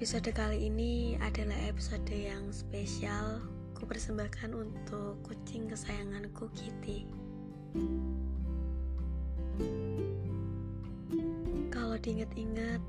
Episode 0.00 0.32
kali 0.32 0.72
ini 0.72 1.20
adalah 1.20 1.60
episode 1.68 2.08
yang 2.08 2.48
spesial. 2.56 3.44
Ku 3.76 3.84
persembahkan 3.84 4.48
untuk 4.56 5.20
kucing 5.28 5.68
kesayanganku 5.68 6.48
Kitty. 6.56 7.04
Kalau 11.68 12.00
diinget-inget 12.00 12.80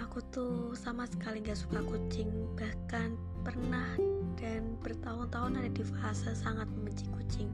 Aku 0.00 0.24
tuh 0.32 0.72
sama 0.72 1.04
sekali 1.04 1.44
gak 1.44 1.60
suka 1.60 1.84
kucing. 1.84 2.32
Bahkan 2.56 3.20
pernah 3.44 3.92
dan 4.40 4.80
bertahun-tahun 4.80 5.60
ada 5.60 5.68
di 5.68 5.84
fase 5.84 6.32
sangat 6.32 6.72
membenci 6.72 7.04
kucing. 7.12 7.52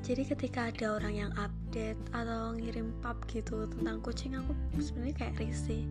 Jadi 0.00 0.24
ketika 0.24 0.72
ada 0.72 0.96
orang 0.96 1.28
yang 1.28 1.32
update 1.36 2.00
atau 2.16 2.56
ngirim 2.56 2.88
pub 3.04 3.20
gitu 3.28 3.68
tentang 3.68 4.00
kucing 4.00 4.32
aku 4.32 4.56
sebenarnya 4.80 5.28
kayak 5.28 5.44
risih. 5.44 5.84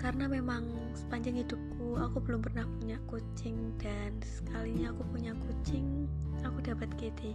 Karena 0.00 0.26
memang 0.26 0.66
sepanjang 0.98 1.46
hidupku 1.46 1.81
aku 1.98 2.22
belum 2.22 2.40
pernah 2.44 2.64
punya 2.78 2.96
kucing 3.08 3.74
dan 3.80 4.16
sekalinya 4.22 4.92
aku 4.92 5.02
punya 5.10 5.32
kucing 5.36 6.08
aku 6.44 6.58
dapat 6.64 6.88
Kitty 6.96 7.34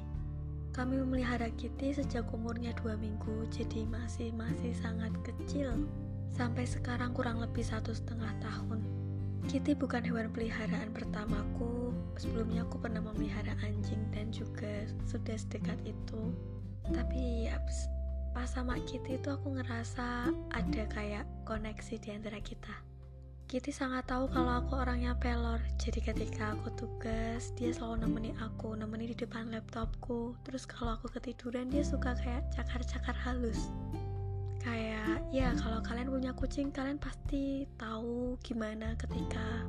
kami 0.77 1.01
memelihara 1.01 1.49
Kitty 1.57 1.89
sejak 1.89 2.29
umurnya 2.29 2.69
dua 2.77 2.93
minggu 3.01 3.49
jadi 3.49 3.81
masih 3.89 4.29
masih 4.37 4.77
sangat 4.77 5.09
kecil. 5.25 5.73
Sampai 6.29 6.69
sekarang 6.69 7.17
kurang 7.17 7.41
lebih 7.41 7.65
satu 7.65 7.97
setengah 7.97 8.29
tahun. 8.37 8.85
Kitty 9.49 9.73
bukan 9.73 10.05
hewan 10.05 10.29
peliharaan 10.29 10.93
pertamaku 10.93 11.97
sebelumnya 12.21 12.61
aku 12.61 12.77
pernah 12.77 13.01
memelihara 13.01 13.57
anjing 13.65 14.05
dan 14.13 14.29
juga 14.29 14.85
sudah 15.09 15.33
sedekat 15.33 15.81
itu. 15.81 16.29
Tapi 16.93 17.49
ya 17.49 17.57
pas 18.37 18.45
sama 18.45 18.77
Kitty 18.85 19.17
itu 19.17 19.33
aku 19.33 19.57
ngerasa 19.57 20.29
ada 20.53 20.83
kayak 20.93 21.25
koneksi 21.41 21.97
di 21.97 22.09
antara 22.13 22.37
kita. 22.37 22.96
Kitty 23.47 23.71
sangat 23.71 24.11
tahu 24.11 24.27
kalau 24.27 24.59
aku 24.59 24.75
orangnya 24.75 25.15
pelor, 25.15 25.63
jadi 25.79 26.11
ketika 26.11 26.51
aku 26.51 26.67
tugas, 26.75 27.55
dia 27.55 27.71
selalu 27.71 28.03
nemenin 28.03 28.35
aku, 28.43 28.75
nemenin 28.75 29.15
di 29.15 29.23
depan 29.23 29.47
laptopku. 29.47 30.35
Terus 30.43 30.67
kalau 30.67 30.99
aku 30.99 31.07
ketiduran, 31.15 31.71
dia 31.71 31.79
suka 31.79 32.11
kayak 32.19 32.43
cakar-cakar 32.51 33.15
halus. 33.23 33.71
Kayak, 34.59 35.23
ya 35.31 35.55
kalau 35.63 35.79
kalian 35.79 36.11
punya 36.11 36.35
kucing, 36.35 36.75
kalian 36.75 36.99
pasti 36.99 37.63
tahu 37.79 38.35
gimana 38.43 38.99
ketika 38.99 39.63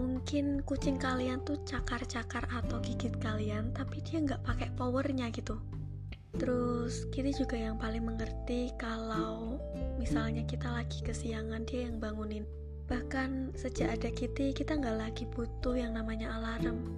mungkin 0.00 0.64
kucing 0.64 0.96
kalian 0.96 1.44
tuh 1.44 1.60
cakar-cakar 1.68 2.48
atau 2.48 2.80
gigit 2.80 3.12
kalian, 3.20 3.76
tapi 3.76 4.00
dia 4.08 4.24
nggak 4.24 4.40
pakai 4.40 4.72
powernya 4.72 5.28
gitu 5.36 5.60
Terus 6.36 7.08
Kitty 7.08 7.34
juga 7.34 7.56
yang 7.56 7.80
paling 7.80 8.04
mengerti 8.04 8.70
kalau 8.76 9.56
misalnya 9.96 10.44
kita 10.44 10.70
lagi 10.70 11.00
kesiangan 11.00 11.64
dia 11.64 11.88
yang 11.88 11.96
bangunin. 11.98 12.44
Bahkan 12.88 13.52
sejak 13.52 14.00
ada 14.00 14.08
Kitty 14.08 14.56
kita 14.56 14.80
nggak 14.80 14.96
lagi 14.96 15.24
butuh 15.28 15.76
yang 15.76 15.92
namanya 15.92 16.40
alarm. 16.40 16.88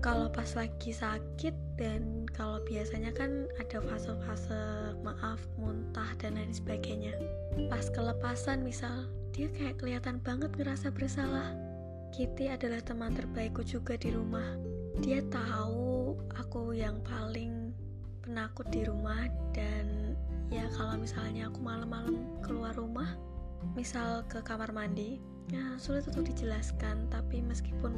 Kalau 0.00 0.32
pas 0.32 0.48
lagi 0.56 0.94
sakit 0.94 1.52
dan 1.76 2.24
kalau 2.32 2.62
biasanya 2.64 3.12
kan 3.12 3.50
ada 3.60 3.84
fase-fase 3.84 4.96
maaf, 5.04 5.42
muntah 5.60 6.08
dan 6.22 6.38
lain 6.40 6.54
sebagainya. 6.54 7.12
Pas 7.68 7.90
kelepasan 7.92 8.64
misal, 8.64 9.10
dia 9.34 9.52
kayak 9.52 9.76
kelihatan 9.76 10.16
banget 10.24 10.48
ngerasa 10.56 10.88
bersalah. 10.88 11.52
Kitty 12.16 12.48
adalah 12.48 12.80
teman 12.80 13.12
terbaikku 13.12 13.60
juga 13.66 13.98
di 14.00 14.14
rumah. 14.14 14.56
Dia 15.04 15.20
tahu 15.28 16.16
aku 16.38 16.72
yang 16.72 17.02
paling 17.04 17.74
penakut 18.24 18.70
di 18.70 18.86
rumah 18.86 19.26
dan 19.52 20.14
ya 20.48 20.64
kalau 20.78 20.96
misalnya 20.96 21.50
aku 21.50 21.58
malam-malam 21.62 22.40
keluar 22.42 22.74
rumah 22.78 23.18
misal 23.74 24.24
ke 24.26 24.42
kamar 24.42 24.72
mandi 24.72 25.20
ya 25.50 25.74
sulit 25.82 26.06
untuk 26.06 26.30
dijelaskan 26.30 27.10
tapi 27.10 27.42
meskipun 27.42 27.92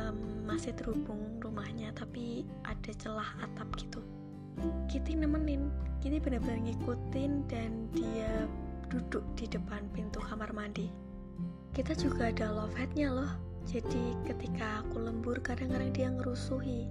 um, 0.00 0.18
masih 0.48 0.72
terhubung 0.72 1.36
rumahnya 1.44 1.92
tapi 1.92 2.48
ada 2.64 2.92
celah 2.96 3.28
atap 3.44 3.68
gitu. 3.76 4.00
Kitty 4.88 5.20
nemenin. 5.20 5.68
Kitty 6.00 6.16
benar-benar 6.16 6.64
ngikutin 6.64 7.32
dan 7.48 7.92
dia 7.92 8.48
duduk 8.88 9.24
di 9.36 9.44
depan 9.50 9.84
pintu 9.92 10.16
kamar 10.24 10.48
mandi. 10.56 10.88
Kita 11.76 11.92
juga 11.92 12.32
ada 12.32 12.48
love 12.56 12.72
headnya 12.72 13.12
loh. 13.12 13.32
Jadi 13.66 14.16
ketika 14.24 14.80
aku 14.80 15.02
lembur 15.02 15.36
kadang-kadang 15.44 15.92
dia 15.92 16.08
ngerusuhi. 16.08 16.88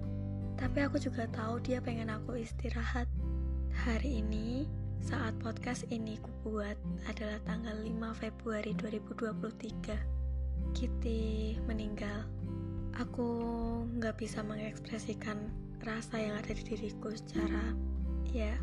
Tapi 0.55 0.77
aku 0.85 1.01
juga 1.01 1.25
tahu 1.33 1.57
dia 1.63 1.81
pengen 1.81 2.11
aku 2.13 2.37
istirahat. 2.37 3.09
Hari 3.75 4.23
ini, 4.23 4.69
saat 5.03 5.35
podcast 5.43 5.83
ini 5.91 6.15
kubuat 6.21 6.79
adalah 7.11 7.41
tanggal 7.43 7.75
5 7.75 8.21
Februari 8.21 8.71
2023. 8.77 10.71
Kitty 10.71 11.55
meninggal. 11.67 12.23
Aku 12.95 13.27
nggak 13.99 14.15
bisa 14.15 14.39
mengekspresikan 14.39 15.51
rasa 15.83 16.21
yang 16.21 16.39
ada 16.39 16.55
di 16.55 16.63
diriku 16.63 17.11
secara 17.11 17.75
ya 18.31 18.55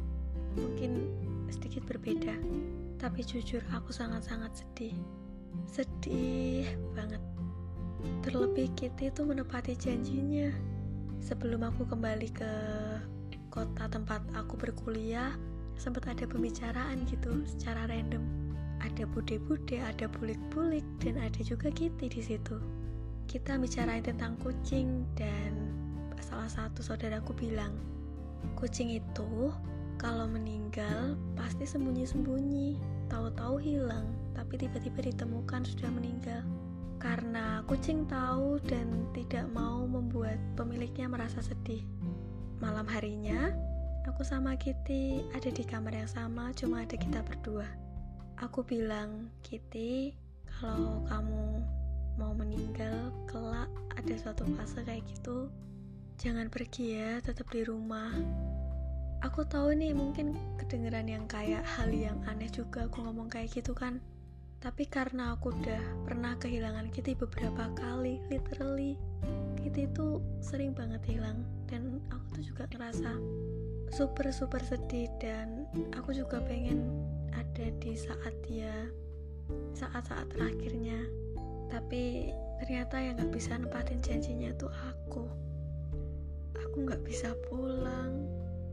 mungkin 0.57 1.13
sedikit 1.53 1.85
berbeda. 1.85 2.33
Tapi 2.97 3.21
jujur 3.21 3.61
aku 3.75 3.93
sangat-sangat 3.93 4.65
sedih. 4.65 4.97
Sedih 5.69 6.65
banget. 6.97 7.21
Terlebih 8.25 8.73
Kitty 8.73 9.13
itu 9.13 9.23
menepati 9.27 9.77
janjinya 9.77 10.49
sebelum 11.21 11.69
aku 11.69 11.87
kembali 11.87 12.29
ke 12.33 12.53
kota 13.53 13.85
tempat 13.87 14.25
aku 14.33 14.57
berkuliah 14.57 15.37
sempat 15.83 16.07
ada 16.07 16.31
pembicaraan 16.31 17.03
gitu 17.11 17.43
secara 17.43 17.91
random 17.91 18.43
ada 18.83 19.07
bude-bude, 19.15 19.79
ada 19.79 20.11
bulik-bulik, 20.11 20.83
dan 20.99 21.17
ada 21.23 21.41
juga 21.41 21.71
Kitty 21.71 22.11
di 22.11 22.23
situ. 22.23 22.59
Kita 23.31 23.57
bicarain 23.57 24.03
tentang 24.03 24.35
kucing 24.43 25.07
dan 25.15 25.55
salah 26.19 26.51
satu 26.51 26.83
saudaraku 26.83 27.33
bilang, 27.39 27.73
kucing 28.59 28.91
itu 28.91 29.55
kalau 29.97 30.27
meninggal 30.27 31.15
pasti 31.39 31.63
sembunyi-sembunyi, 31.63 32.77
tahu-tahu 33.07 33.63
hilang, 33.63 34.11
tapi 34.35 34.59
tiba-tiba 34.59 35.15
ditemukan 35.15 35.63
sudah 35.63 35.89
meninggal 35.95 36.43
karena 36.99 37.67
kucing 37.67 38.07
tahu 38.07 38.63
dan 38.71 38.87
tidak 39.11 39.51
mau 39.51 39.83
membuat 39.87 40.39
pemiliknya 40.55 41.11
merasa 41.11 41.43
sedih. 41.43 41.83
Malam 42.63 42.87
harinya, 42.87 43.51
aku 44.07 44.27
sama 44.27 44.59
Kitty 44.59 45.23
ada 45.31 45.51
di 45.51 45.63
kamar 45.63 45.95
yang 45.95 46.11
sama, 46.11 46.51
cuma 46.59 46.83
ada 46.83 46.99
kita 46.99 47.23
berdua. 47.23 47.67
Aku 48.43 48.67
bilang, 48.67 49.31
Kitty, 49.47 50.11
kalau 50.51 51.07
kamu 51.07 51.63
mau 52.19 52.35
meninggal 52.35 53.15
kelak 53.31 53.71
ada 53.95 54.15
suatu 54.19 54.43
fase 54.59 54.83
kayak 54.83 55.07
gitu, 55.07 55.47
jangan 56.19 56.51
pergi 56.51 56.99
ya, 56.99 57.23
tetap 57.23 57.47
di 57.55 57.63
rumah. 57.63 58.11
Aku 59.23 59.47
tahu 59.47 59.71
nih 59.79 59.95
mungkin 59.95 60.35
kedengeran 60.59 61.07
yang 61.07 61.31
kayak 61.31 61.63
hal 61.63 61.87
yang 61.95 62.19
aneh 62.27 62.51
juga 62.51 62.91
aku 62.91 63.07
ngomong 63.07 63.31
kayak 63.31 63.55
gitu 63.55 63.71
kan. 63.71 64.03
Tapi 64.59 64.87
karena 64.87 65.35
aku 65.39 65.55
udah 65.55 65.83
pernah 66.07 66.35
kehilangan 66.43 66.91
Kitty 66.91 67.15
beberapa 67.15 67.71
kali, 67.79 68.19
literally, 68.27 68.99
Kitty 69.63 69.87
itu 69.87 70.19
sering 70.43 70.75
banget 70.75 71.03
hilang 71.07 71.47
dan 71.71 72.03
aku 72.11 72.39
tuh 72.39 72.43
juga 72.51 72.67
ngerasa 72.71 73.15
super 73.93 74.33
super 74.33 74.65
sedih 74.65 75.13
dan 75.21 75.69
aku 75.93 76.17
juga 76.17 76.41
pengen 76.41 76.89
ada 77.37 77.69
di 77.77 77.93
saat 77.93 78.33
dia 78.49 78.73
saat-saat 79.77 80.33
terakhirnya. 80.33 80.97
Tapi 81.69 82.33
ternyata 82.61 82.97
yang 82.97 83.21
gak 83.21 83.33
bisa 83.37 83.53
nempatin 83.57 84.01
janjinya 84.01 84.49
tuh 84.57 84.73
aku. 84.73 85.29
Aku 86.57 86.89
gak 86.89 87.05
bisa 87.05 87.37
pulang 87.53 88.25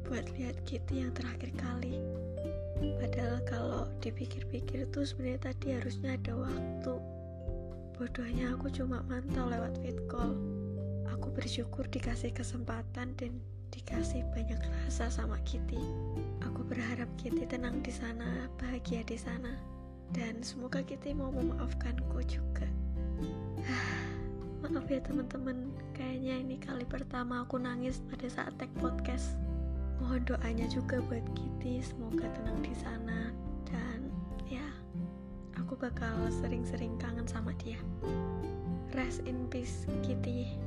buat 0.08 0.24
lihat 0.40 0.56
Kitty 0.64 1.04
yang 1.04 1.12
terakhir 1.12 1.52
kali. 1.60 2.00
Padahal 2.80 3.44
kalau 3.44 3.84
dipikir-pikir 4.00 4.88
tuh 4.96 5.04
sebenarnya 5.04 5.52
tadi 5.52 5.76
harusnya 5.76 6.16
ada 6.16 6.34
waktu. 6.40 6.96
Bodohnya 8.00 8.56
aku 8.56 8.72
cuma 8.72 9.04
mantau 9.12 9.52
lewat 9.52 9.76
fit 9.84 10.00
call. 10.08 10.32
Aku 11.12 11.28
bersyukur 11.36 11.84
dikasih 11.92 12.32
kesempatan 12.32 13.12
dan 13.20 13.44
dikasih 13.74 14.26
banyak 14.34 14.60
rasa 14.86 15.10
sama 15.10 15.38
Kitty. 15.46 15.80
Aku 16.46 16.66
berharap 16.66 17.10
Kitty 17.18 17.46
tenang 17.46 17.82
di 17.86 17.94
sana, 17.94 18.50
bahagia 18.58 19.02
di 19.06 19.18
sana, 19.18 19.54
dan 20.14 20.42
semoga 20.42 20.82
Kitty 20.86 21.14
mau 21.14 21.30
memaafkanku 21.34 22.20
juga. 22.26 22.68
Maaf 24.62 24.92
ya 24.92 25.00
teman-teman, 25.00 25.72
kayaknya 25.96 26.36
ini 26.44 26.58
kali 26.60 26.84
pertama 26.84 27.48
aku 27.48 27.56
nangis 27.58 28.04
pada 28.12 28.28
saat 28.28 28.54
tag 28.60 28.70
podcast. 28.78 29.40
Mohon 30.04 30.36
doanya 30.36 30.68
juga 30.68 31.00
buat 31.08 31.24
Kitty 31.36 31.80
semoga 31.84 32.28
tenang 32.36 32.60
di 32.62 32.76
sana. 32.76 33.32
Dan 33.68 34.12
ya 34.52 34.66
aku 35.56 35.80
bakal 35.80 36.28
sering-sering 36.30 37.00
kangen 37.00 37.28
sama 37.28 37.56
dia. 37.58 37.80
Rest 38.94 39.24
in 39.24 39.48
peace 39.48 39.86
Kitty 40.02 40.60